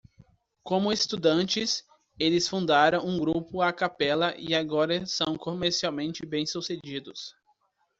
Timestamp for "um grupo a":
3.05-3.71